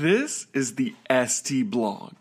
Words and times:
This 0.00 0.48
is 0.52 0.74
the 0.74 0.96
ST 1.08 1.70
blog. 1.70 2.14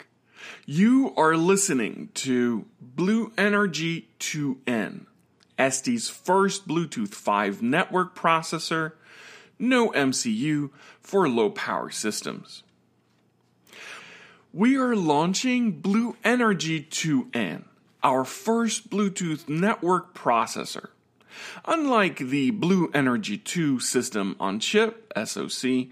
You 0.64 1.12
are 1.18 1.36
listening 1.36 2.10
to 2.14 2.68
BlueNRG 2.96 4.04
2N, 4.20 5.06
ST's 5.58 6.08
first 6.08 6.68
Bluetooth 6.68 7.16
5 7.16 7.64
network 7.64 8.16
processor, 8.16 8.92
no 9.58 9.90
MCU 9.90 10.70
for 11.02 11.28
low 11.28 11.50
power 11.50 11.90
systems. 11.90 12.62
We 14.54 14.78
are 14.78 14.96
launching 14.96 15.82
BlueNRG 15.82 16.90
2N, 16.90 17.64
our 18.04 18.24
first 18.24 18.92
Bluetooth 18.92 19.50
network 19.50 20.14
processor. 20.14 20.90
Unlike 21.66 22.20
the 22.20 22.52
BlueNRG 22.52 23.44
2 23.44 23.80
system 23.80 24.36
on 24.40 24.60
chip, 24.60 25.12
SoC, 25.26 25.88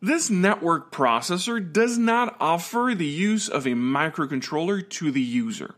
this 0.00 0.30
network 0.30 0.92
processor 0.92 1.72
does 1.72 1.98
not 1.98 2.36
offer 2.40 2.94
the 2.94 3.06
use 3.06 3.48
of 3.48 3.66
a 3.66 3.70
microcontroller 3.70 4.88
to 4.88 5.10
the 5.10 5.20
user. 5.20 5.74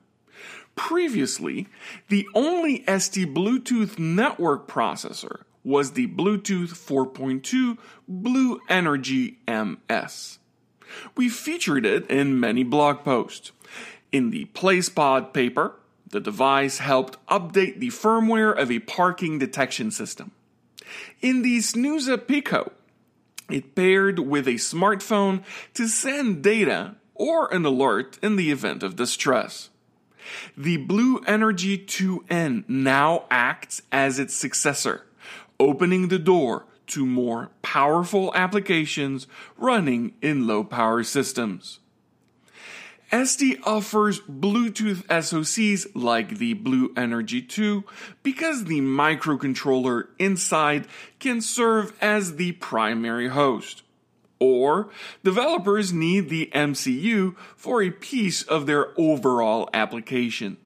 Previously, 0.75 1.69
the 2.09 2.29
only 2.35 2.85
ST 2.87 3.35
Bluetooth 3.35 3.99
network 3.99 4.69
processor 4.69 5.43
was 5.65 5.93
the 5.93 6.07
Bluetooth 6.07 6.71
4.2 6.71 7.77
BlueNRG 8.11 9.37
MS. 9.47 10.39
We 11.17 11.29
featured 11.29 11.87
it 11.87 12.11
in 12.11 12.41
many 12.41 12.65
blog 12.65 13.05
posts. 13.05 13.53
In 14.11 14.31
the 14.31 14.47
PlacePod 14.47 15.33
paper, 15.33 15.77
the 16.09 16.21
device 16.21 16.79
helped 16.79 17.25
update 17.27 17.79
the 17.79 17.89
firmware 17.89 18.57
of 18.57 18.71
a 18.71 18.81
parking 18.81 19.39
detection 19.39 19.91
system. 19.91 20.33
In 21.21 21.43
the 21.43 21.61
Snooza 21.61 22.19
Pico, 22.19 22.73
it 23.53 23.75
paired 23.75 24.19
with 24.19 24.47
a 24.47 24.55
smartphone 24.55 25.43
to 25.75 25.89
send 25.89 26.43
data 26.43 26.97
or 27.15 27.53
an 27.53 27.65
alert 27.65 28.19
in 28.23 28.37
the 28.37 28.51
event 28.51 28.83
of 28.83 28.97
distress. 28.97 29.71
The 30.57 30.79
BlueNRG 30.87 31.87
2N 31.87 32.69
now 32.69 33.25
acts 33.31 33.83
as 33.91 34.19
its 34.19 34.35
successor, 34.35 35.07
opening 35.59 36.09
the 36.09 36.19
door 36.19 36.67
to 36.89 37.07
more 37.07 37.51
powerful 37.63 38.33
applications 38.35 39.27
running 39.57 40.15
in 40.21 40.47
low 40.47 40.65
power 40.65 41.03
systems. 41.03 41.81
ST 43.13 43.59
offers 43.65 44.21
Bluetooth 44.21 45.05
SoCs 45.07 45.87
like 45.95 46.39
the 46.39 46.55
BlueNRG 46.55 47.49
2 47.49 47.85
because 48.23 48.65
the 48.65 48.81
microcontroller 48.81 50.09
inside 50.19 50.87
can 51.19 51.41
serve 51.41 51.93
as 52.01 52.37
the 52.37 52.53
primary 52.53 53.29
host. 53.29 53.83
Or 54.39 54.91
developers 55.23 55.93
need 55.93 56.29
the 56.29 56.51
MCU 56.55 57.37
for 57.57 57.83
a 57.83 57.91
piece 57.91 58.43
of 58.43 58.67
their 58.67 58.99
overall 58.99 59.69
application. 59.75 60.57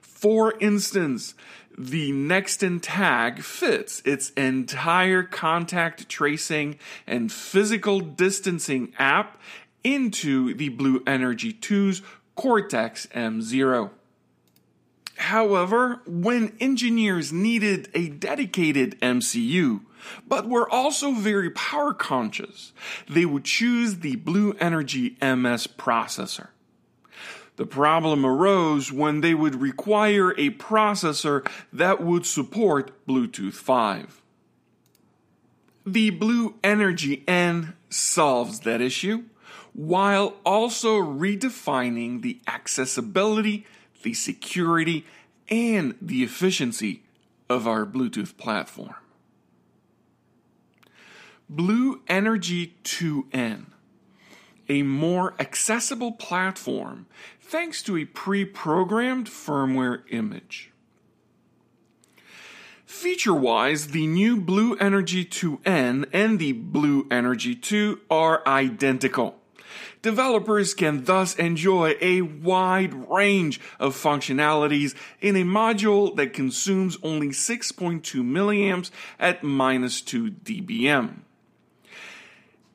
For 0.00 0.56
instance, 0.58 1.34
the 1.76 2.10
Nexton 2.12 2.80
tag 2.82 3.42
fits 3.42 4.02
its 4.04 4.30
entire 4.30 5.22
contact 5.22 6.08
tracing 6.08 6.78
and 7.06 7.30
physical 7.30 8.00
distancing 8.00 8.92
app 8.98 9.40
into 9.84 10.54
the 10.54 10.70
BlueNRG 10.70 11.60
2's 11.60 12.02
Cortex 12.34 13.06
M0. 13.08 13.90
However, 15.16 16.00
when 16.06 16.56
engineers 16.60 17.32
needed 17.32 17.88
a 17.92 18.08
dedicated 18.08 18.98
MCU, 19.00 19.80
but 20.26 20.48
were 20.48 20.70
also 20.70 21.12
very 21.12 21.50
power 21.50 21.92
conscious, 21.92 22.72
they 23.08 23.24
would 23.24 23.44
choose 23.44 23.98
the 23.98 24.16
BlueNRG 24.16 25.20
MS 25.20 25.66
processor. 25.66 26.48
The 27.56 27.66
problem 27.66 28.24
arose 28.24 28.92
when 28.92 29.20
they 29.20 29.34
would 29.34 29.60
require 29.60 30.30
a 30.38 30.50
processor 30.50 31.44
that 31.72 32.00
would 32.00 32.24
support 32.24 32.92
Bluetooth 33.04 33.54
5. 33.54 34.22
The 35.84 36.12
BlueNRG 36.12 37.24
N 37.26 37.74
solves 37.90 38.60
that 38.60 38.80
issue 38.80 39.24
while 39.78 40.34
also 40.44 41.00
redefining 41.00 42.20
the 42.20 42.40
accessibility, 42.48 43.64
the 44.02 44.12
security, 44.12 45.06
and 45.48 45.94
the 46.02 46.24
efficiency 46.24 47.04
of 47.48 47.68
our 47.68 47.86
Bluetooth 47.86 48.36
platform. 48.36 48.96
BlueNRG 51.48 52.72
2N, 52.82 53.66
a 54.68 54.82
more 54.82 55.34
accessible 55.38 56.10
platform 56.10 57.06
thanks 57.40 57.80
to 57.84 57.96
a 57.96 58.04
pre 58.04 58.44
programmed 58.44 59.28
firmware 59.28 60.02
image. 60.10 60.72
Feature 62.84 63.34
wise, 63.34 63.88
the 63.88 64.08
new 64.08 64.40
BlueNRG 64.40 65.28
2N 65.28 66.08
and 66.12 66.40
the 66.40 66.52
BlueNRG 66.52 67.62
2 67.62 68.00
are 68.10 68.42
identical. 68.44 69.37
Developers 70.02 70.74
can 70.74 71.04
thus 71.04 71.34
enjoy 71.36 71.96
a 72.00 72.22
wide 72.22 72.94
range 73.10 73.60
of 73.78 73.94
functionalities 73.94 74.94
in 75.20 75.36
a 75.36 75.44
module 75.44 76.14
that 76.16 76.32
consumes 76.32 76.98
only 77.02 77.28
6.2 77.28 78.00
milliamps 78.22 78.90
at 79.18 79.42
minus 79.42 80.00
2 80.00 80.30
dBm. 80.30 81.22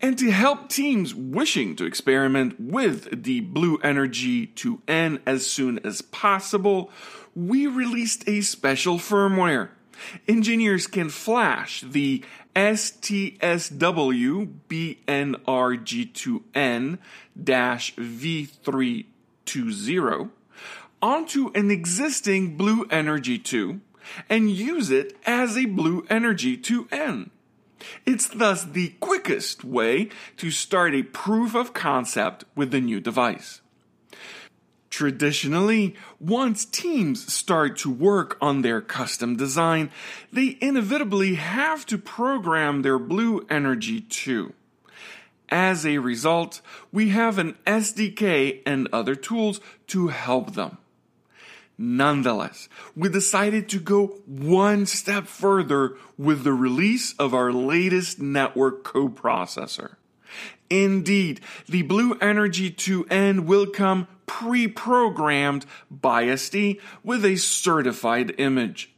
And 0.04 0.18
to 0.20 0.32
help 0.32 0.68
teams 0.68 1.16
wishing 1.16 1.78
to 1.78 1.86
experiment 1.86 2.60
with 2.60 3.24
the 3.24 3.42
BlueNRG 3.42 4.54
2N 4.54 5.22
as 5.26 5.50
soon 5.50 5.80
as 5.86 6.02
possible, 6.02 6.92
we 7.34 7.68
released 7.68 8.28
a 8.28 8.42
special 8.42 8.98
firmware. 8.98 9.70
Engineers 10.28 10.88
can 10.88 11.08
flash 11.08 11.82
the 11.82 12.22
STSW 12.56 14.54
BNRG2N 14.70 16.98
V320 17.38 20.30
onto 21.02 21.52
an 21.54 21.72
existing 21.72 22.58
BlueNRG 22.58 23.44
2 23.44 23.82
and 24.30 24.52
use 24.52 24.90
it 24.90 25.18
as 25.26 25.58
a 25.58 25.66
BlueNRG 25.66 26.62
2N. 26.62 27.30
It's 28.06 28.28
thus 28.28 28.64
the 28.64 28.94
quickest 29.00 29.64
way 29.64 30.10
to 30.38 30.52
start 30.52 30.94
a 30.94 31.02
proof 31.04 31.56
of 31.56 31.74
concept 31.74 32.46
with 32.56 32.72
the 32.72 32.80
new 32.80 33.02
device. 33.02 33.60
Traditionally, 34.94 35.96
once 36.20 36.66
teams 36.66 37.34
start 37.34 37.78
to 37.78 37.90
work 37.90 38.38
on 38.40 38.62
their 38.62 38.80
custom 38.80 39.36
design, 39.36 39.90
they 40.32 40.56
inevitably 40.62 41.34
have 41.34 41.84
to 41.88 41.98
program 41.98 42.84
their 42.84 43.00
BlueNRG 43.00 44.08
2. 44.08 44.54
As 45.50 45.84
a 45.84 45.98
result, 45.98 46.62
we 46.92 47.10
have 47.10 47.40
an 47.40 47.58
SDK 47.66 48.62
and 48.68 48.88
other 48.94 49.16
tools 49.16 49.60
to 49.88 50.10
help 50.10 50.54
them. 50.54 50.78
Nonetheless, 51.76 52.70
we 52.96 53.10
decided 53.10 53.68
to 53.70 53.80
go 53.80 54.20
one 54.28 54.86
step 54.86 55.26
further 55.26 55.98
with 56.20 56.44
the 56.44 56.54
release 56.54 57.16
of 57.18 57.34
our 57.34 57.52
latest 57.52 58.20
network 58.20 58.84
coprocessor. 58.84 59.96
Indeed, 60.70 61.42
the 61.68 61.82
BlueNRG 61.82 62.76
2N 62.76 63.46
will 63.46 63.66
come 63.66 64.08
pre-programmed 64.34 65.64
by 65.92 66.36
ST 66.36 66.82
with 67.04 67.24
a 67.24 67.36
certified 67.36 68.34
image. 68.40 68.92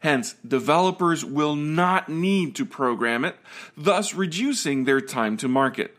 Hence, 0.00 0.34
developers 0.46 1.24
will 1.24 1.56
not 1.56 2.10
need 2.10 2.54
to 2.56 2.66
program 2.66 3.24
it, 3.24 3.36
thus 3.78 4.12
reducing 4.12 4.84
their 4.84 5.00
time 5.00 5.38
to 5.38 5.48
market. 5.48 5.96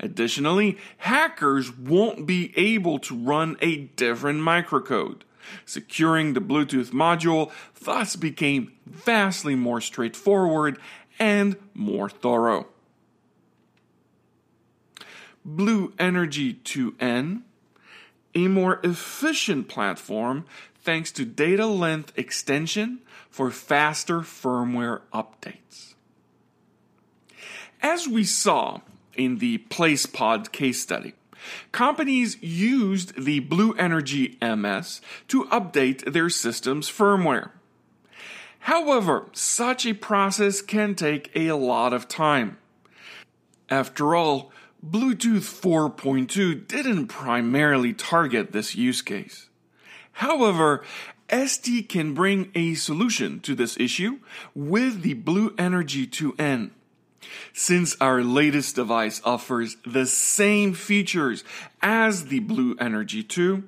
Additionally, 0.00 0.78
hackers 0.96 1.76
won't 1.76 2.26
be 2.26 2.54
able 2.56 2.98
to 3.00 3.14
run 3.14 3.58
a 3.60 3.76
different 3.76 4.40
microcode. 4.40 5.20
Securing 5.66 6.32
the 6.32 6.40
Bluetooth 6.40 6.92
module 6.92 7.52
thus 7.82 8.16
became 8.16 8.72
vastly 8.86 9.54
more 9.54 9.82
straightforward 9.82 10.78
and 11.18 11.56
more 11.74 12.08
thorough. 12.08 12.66
BlueNRG 15.46 16.62
2N, 16.62 17.42
a 18.36 18.48
more 18.48 18.80
efficient 18.84 19.66
platform 19.66 20.44
thanks 20.82 21.10
to 21.10 21.24
data 21.24 21.66
length 21.66 22.12
extension 22.16 23.00
for 23.30 23.50
faster 23.50 24.20
firmware 24.20 25.00
updates. 25.12 25.94
As 27.80 28.06
we 28.06 28.24
saw 28.24 28.82
in 29.14 29.38
the 29.38 29.58
PlacePod 29.70 30.52
case 30.52 30.80
study, 30.80 31.14
companies 31.72 32.40
used 32.42 33.24
the 33.24 33.40
BlueNRG 33.40 34.40
MS 34.56 35.00
to 35.28 35.44
update 35.44 36.12
their 36.12 36.28
system's 36.28 36.90
firmware. 36.90 37.50
However, 38.60 39.28
such 39.32 39.86
a 39.86 39.94
process 39.94 40.60
can 40.60 40.94
take 40.94 41.30
a 41.34 41.52
lot 41.52 41.94
of 41.94 42.06
time. 42.06 42.58
After 43.70 44.14
all, 44.14 44.52
Bluetooth 44.90 45.60
4.2 45.60 46.68
didn't 46.68 47.08
primarily 47.08 47.92
target 47.92 48.52
this 48.52 48.76
use 48.76 49.02
case. 49.02 49.48
However, 50.12 50.84
ST 51.28 51.88
can 51.88 52.14
bring 52.14 52.52
a 52.54 52.74
solution 52.74 53.40
to 53.40 53.56
this 53.56 53.76
issue 53.78 54.20
with 54.54 55.02
the 55.02 55.16
BlueNRG 55.16 56.08
2N. 56.08 56.70
Since 57.52 57.96
our 58.00 58.22
latest 58.22 58.76
device 58.76 59.20
offers 59.24 59.76
the 59.84 60.06
same 60.06 60.72
features 60.72 61.42
as 61.82 62.26
the 62.26 62.40
BlueNRG 62.40 63.28
2, 63.28 63.64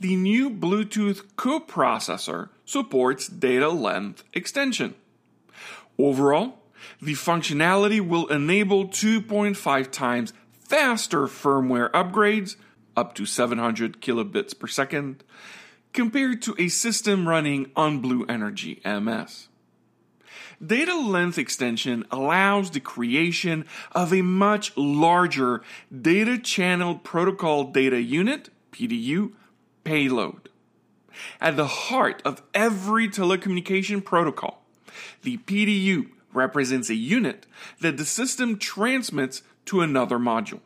the 0.00 0.16
new 0.16 0.50
Bluetooth 0.50 1.22
coprocessor 1.36 2.48
supports 2.64 3.28
data 3.28 3.68
length 3.68 4.24
extension. 4.32 4.96
Overall, 5.98 6.58
the 7.00 7.12
functionality 7.12 8.00
will 8.00 8.26
enable 8.26 8.88
2.5 8.88 9.90
times 9.92 10.32
faster 10.68 11.26
firmware 11.26 11.90
upgrades, 11.92 12.56
up 12.94 13.14
to 13.14 13.24
700 13.24 14.02
kilobits 14.02 14.56
per 14.56 14.66
second, 14.66 15.24
compared 15.92 16.42
to 16.42 16.54
a 16.58 16.68
system 16.68 17.26
running 17.26 17.70
on 17.74 18.02
BlueNRG 18.02 18.84
MS. 18.84 19.48
Data 20.64 20.94
length 20.94 21.38
extension 21.38 22.04
allows 22.10 22.70
the 22.70 22.80
creation 22.80 23.64
of 23.92 24.12
a 24.12 24.22
much 24.22 24.76
larger 24.76 25.62
data 26.02 26.38
channel 26.38 26.96
protocol 26.96 27.64
data 27.64 28.00
unit, 28.00 28.50
PDU, 28.72 29.32
payload. 29.84 30.48
At 31.40 31.56
the 31.56 31.66
heart 31.66 32.20
of 32.24 32.42
every 32.52 33.08
telecommunication 33.08 34.04
protocol, 34.04 34.64
the 35.22 35.38
PDU 35.38 36.10
represents 36.32 36.90
a 36.90 36.94
unit 36.94 37.46
that 37.80 37.96
the 37.96 38.04
system 38.04 38.58
transmits 38.58 39.42
to 39.66 39.80
another 39.80 40.18
module. 40.18 40.60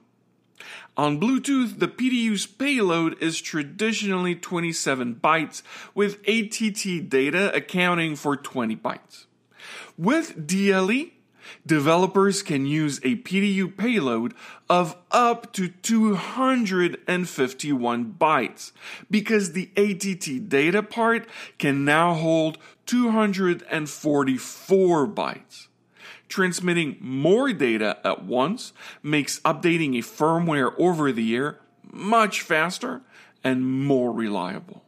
On 0.96 1.18
Bluetooth, 1.18 1.78
the 1.78 1.88
PDU's 1.88 2.46
payload 2.46 3.20
is 3.22 3.40
traditionally 3.40 4.34
27 4.34 5.16
bytes, 5.16 5.62
with 5.94 6.20
ATT 6.28 7.08
data 7.08 7.54
accounting 7.54 8.14
for 8.14 8.36
20 8.36 8.76
bytes. 8.76 9.24
With 9.96 10.46
DLE, 10.46 11.12
developers 11.66 12.42
can 12.42 12.66
use 12.66 12.98
a 12.98 13.16
PDU 13.16 13.76
payload 13.76 14.34
of 14.68 14.96
up 15.10 15.52
to 15.54 15.66
251 15.68 18.14
bytes 18.18 18.72
because 19.10 19.52
the 19.52 19.70
ATT 19.76 20.48
data 20.48 20.82
part 20.82 21.26
can 21.58 21.84
now 21.84 22.14
hold 22.14 22.58
244 22.86 25.08
bytes. 25.08 25.66
Transmitting 26.28 26.96
more 27.00 27.52
data 27.52 27.98
at 28.04 28.24
once 28.24 28.72
makes 29.02 29.40
updating 29.40 29.98
a 29.98 30.02
firmware 30.02 30.72
over 30.78 31.12
the 31.12 31.36
air 31.36 31.58
much 31.92 32.40
faster 32.40 33.02
and 33.44 33.84
more 33.84 34.12
reliable. 34.12 34.84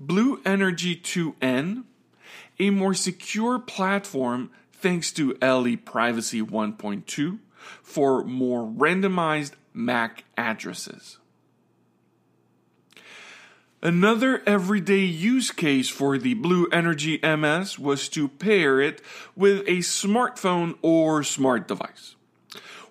BlueNRG 0.00 1.02
2N, 1.02 1.84
a 2.58 2.70
more 2.70 2.94
secure 2.94 3.58
platform 3.58 4.50
thanks 4.72 5.12
to 5.12 5.36
LE 5.42 5.76
Privacy 5.76 6.42
1.2 6.42 7.38
for 7.82 8.24
more 8.24 8.66
randomized 8.66 9.52
MAC 9.72 10.24
addresses. 10.36 11.18
Another 13.82 14.42
everyday 14.46 15.04
use 15.04 15.50
case 15.50 15.88
for 15.88 16.18
the 16.18 16.34
BlueNRG 16.34 17.22
MS 17.38 17.78
was 17.78 18.08
to 18.08 18.26
pair 18.28 18.80
it 18.80 19.02
with 19.36 19.60
a 19.60 19.78
smartphone 19.78 20.76
or 20.82 21.22
smart 21.22 21.68
device. 21.68 22.16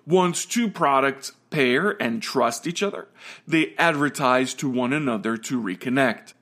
Once 0.06 0.46
two 0.46 0.70
products 0.70 1.32
pair 1.50 2.00
and 2.00 2.22
trust 2.22 2.66
each 2.66 2.82
other, 2.82 3.08
they 3.46 3.74
advertise 3.76 4.54
to 4.54 4.70
one 4.70 4.92
another 4.92 5.36
to 5.36 5.60
reconnect. 5.60 6.34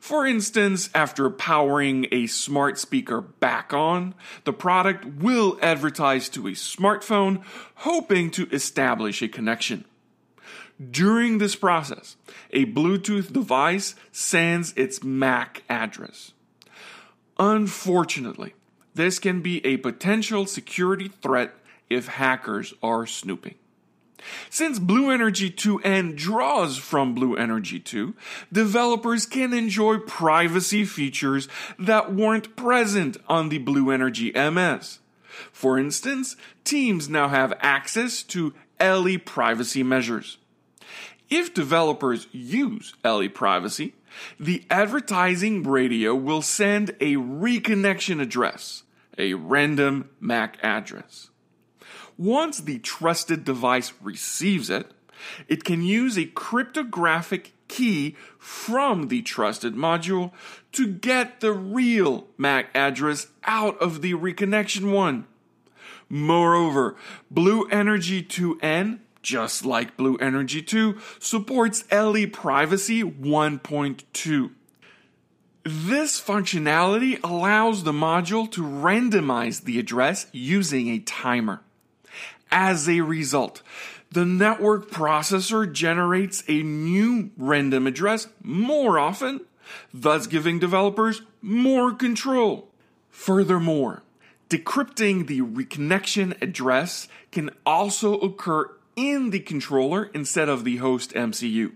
For 0.00 0.26
instance, 0.26 0.90
after 0.94 1.30
powering 1.30 2.06
a 2.12 2.26
smart 2.26 2.78
speaker 2.78 3.20
back 3.20 3.72
on, 3.72 4.14
the 4.44 4.52
product 4.52 5.04
will 5.04 5.58
advertise 5.62 6.28
to 6.30 6.46
a 6.48 6.52
smartphone, 6.52 7.42
hoping 7.76 8.30
to 8.32 8.48
establish 8.50 9.22
a 9.22 9.28
connection. 9.28 9.84
During 10.90 11.38
this 11.38 11.56
process, 11.56 12.16
a 12.50 12.66
Bluetooth 12.66 13.32
device 13.32 13.94
sends 14.12 14.72
its 14.74 15.02
MAC 15.02 15.62
address. 15.68 16.32
Unfortunately, 17.38 18.54
this 18.94 19.18
can 19.18 19.40
be 19.40 19.64
a 19.64 19.78
potential 19.78 20.46
security 20.46 21.08
threat 21.08 21.54
if 21.88 22.08
hackers 22.08 22.74
are 22.82 23.06
snooping. 23.06 23.54
Since 24.50 24.78
BlueNRG 24.78 25.54
2N 25.54 26.16
draws 26.16 26.78
from 26.78 27.14
BlueNRG 27.14 27.84
2, 27.84 28.14
developers 28.52 29.26
can 29.26 29.52
enjoy 29.52 29.98
privacy 29.98 30.84
features 30.84 31.48
that 31.78 32.14
weren't 32.14 32.56
present 32.56 33.16
on 33.28 33.48
the 33.48 33.58
BlueNRG 33.58 34.34
MS. 34.52 35.00
For 35.52 35.78
instance, 35.78 36.36
teams 36.64 37.08
now 37.08 37.28
have 37.28 37.52
access 37.60 38.22
to 38.24 38.54
LE 38.80 39.18
privacy 39.18 39.82
measures. 39.82 40.38
If 41.28 41.52
developers 41.52 42.28
use 42.32 42.94
LE 43.04 43.28
privacy, 43.28 43.94
the 44.38 44.64
advertising 44.70 45.62
radio 45.62 46.14
will 46.14 46.42
send 46.42 46.90
a 47.00 47.16
reconnection 47.16 48.20
address, 48.20 48.84
a 49.18 49.34
random 49.34 50.10
MAC 50.20 50.58
address. 50.62 51.30
Once 52.18 52.60
the 52.60 52.78
trusted 52.78 53.44
device 53.44 53.92
receives 54.02 54.70
it, 54.70 54.90
it 55.48 55.64
can 55.64 55.82
use 55.82 56.18
a 56.18 56.26
cryptographic 56.26 57.52
key 57.68 58.16
from 58.38 59.08
the 59.08 59.22
trusted 59.22 59.74
module 59.74 60.32
to 60.72 60.86
get 60.86 61.40
the 61.40 61.52
real 61.52 62.26
MAC 62.36 62.68
address 62.74 63.28
out 63.44 63.78
of 63.78 64.02
the 64.02 64.14
reconnection 64.14 64.92
one. 64.92 65.26
Moreover, 66.08 66.96
BlueNRG 67.32 68.28
2N, 68.28 69.00
just 69.22 69.64
like 69.64 69.96
BlueNRG 69.96 70.66
2, 70.66 70.98
supports 71.18 71.84
LE 71.90 72.26
Privacy 72.26 73.02
1.2. 73.02 74.50
This 75.64 76.20
functionality 76.20 77.18
allows 77.24 77.82
the 77.82 77.92
module 77.92 78.48
to 78.52 78.62
randomize 78.62 79.64
the 79.64 79.80
address 79.80 80.28
using 80.30 80.88
a 80.88 81.00
timer. 81.00 81.62
As 82.50 82.88
a 82.88 83.00
result, 83.00 83.62
the 84.10 84.24
network 84.24 84.90
processor 84.90 85.70
generates 85.70 86.44
a 86.48 86.62
new 86.62 87.30
random 87.36 87.86
address 87.86 88.28
more 88.42 88.98
often, 88.98 89.40
thus 89.92 90.26
giving 90.26 90.58
developers 90.58 91.22
more 91.42 91.92
control. 91.92 92.68
Furthermore, 93.10 94.02
decrypting 94.48 95.26
the 95.26 95.40
reconnection 95.40 96.40
address 96.40 97.08
can 97.32 97.50
also 97.64 98.18
occur 98.20 98.70
in 98.94 99.30
the 99.30 99.40
controller 99.40 100.04
instead 100.14 100.48
of 100.48 100.64
the 100.64 100.76
host 100.76 101.12
MCU. 101.12 101.72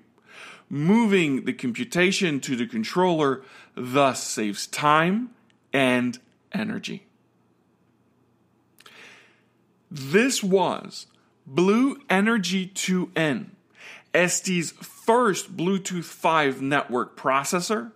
Moving 0.68 1.44
the 1.44 1.52
computation 1.52 2.40
to 2.40 2.54
the 2.54 2.66
controller 2.66 3.42
thus 3.74 4.22
saves 4.22 4.66
time 4.68 5.30
and 5.72 6.18
energy. 6.52 7.06
This 9.90 10.40
was 10.42 11.06
Blue 11.46 11.98
Energy 12.08 12.68
2N, 12.68 13.46
ST's 14.14 14.70
first 14.70 15.56
Bluetooth 15.56 16.04
5 16.04 16.62
network 16.62 17.16
processor, 17.16 17.90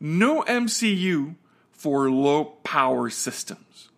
no 0.00 0.42
MCU 0.44 1.34
for 1.70 2.10
low 2.10 2.44
power 2.64 3.10
systems. 3.10 3.90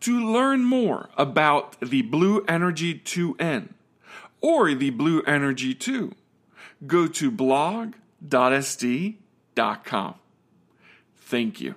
To 0.00 0.18
learn 0.18 0.64
more 0.64 1.10
about 1.18 1.78
the 1.80 2.02
BlueNRG 2.02 3.02
2N 3.02 3.74
or 4.40 4.74
the 4.74 4.90
BlueNRG 4.90 5.78
2, 5.78 6.14
go 6.86 7.06
to 7.06 7.30
blog.st.com. 7.30 7.94
Thank 11.18 11.60
you. 11.60 11.74